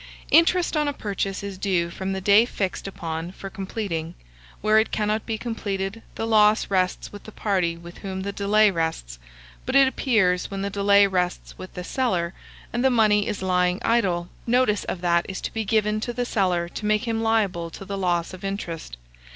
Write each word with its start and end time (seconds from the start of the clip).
Interest 0.31 0.75
on 0.75 0.87
a 0.87 0.93
purchase 0.93 1.43
is 1.43 1.59
due 1.59 1.91
from 1.91 2.11
the 2.11 2.19
day 2.21 2.43
fixed 2.43 2.87
upon 2.87 3.31
for 3.31 3.51
completing: 3.51 4.15
where 4.61 4.79
it 4.79 4.89
cannot 4.89 5.27
be 5.27 5.37
completed, 5.37 6.01
the 6.15 6.25
loss 6.25 6.71
rests 6.71 7.11
with 7.13 7.21
the 7.25 7.31
party 7.31 7.77
with 7.77 7.99
whom 7.99 8.21
the 8.23 8.31
delay 8.31 8.71
rests; 8.71 9.19
but 9.63 9.75
it 9.75 9.87
appears, 9.87 10.49
when 10.49 10.63
the 10.63 10.71
delay 10.71 11.05
rests 11.05 11.55
with 11.55 11.71
the 11.75 11.83
seller, 11.83 12.33
and 12.73 12.83
the 12.83 12.89
money 12.89 13.27
is 13.27 13.43
lying 13.43 13.79
idle, 13.85 14.29
notice 14.47 14.85
of 14.85 15.01
that 15.01 15.23
is 15.29 15.39
to 15.39 15.53
be 15.53 15.63
given 15.63 15.99
to 15.99 16.11
the 16.13 16.25
seller 16.25 16.67
to 16.67 16.87
make 16.87 17.07
him 17.07 17.21
liable 17.21 17.69
to 17.69 17.85
the 17.85 17.95
loss 17.95 18.33
of 18.33 18.43
interest. 18.43 18.97